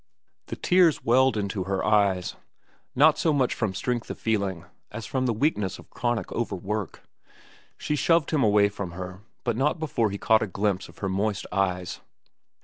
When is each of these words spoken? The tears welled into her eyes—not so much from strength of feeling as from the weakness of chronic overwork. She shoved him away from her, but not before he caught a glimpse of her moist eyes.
The 0.47 0.55
tears 0.55 1.03
welled 1.05 1.37
into 1.37 1.65
her 1.65 1.85
eyes—not 1.85 3.19
so 3.19 3.31
much 3.31 3.53
from 3.53 3.75
strength 3.75 4.09
of 4.09 4.17
feeling 4.17 4.65
as 4.89 5.05
from 5.05 5.27
the 5.27 5.31
weakness 5.31 5.77
of 5.77 5.91
chronic 5.91 6.31
overwork. 6.31 7.03
She 7.77 7.95
shoved 7.95 8.31
him 8.31 8.43
away 8.43 8.67
from 8.67 8.93
her, 8.93 9.21
but 9.43 9.55
not 9.55 9.77
before 9.77 10.09
he 10.09 10.17
caught 10.17 10.41
a 10.41 10.47
glimpse 10.47 10.89
of 10.89 10.97
her 11.05 11.09
moist 11.09 11.45
eyes. 11.51 12.01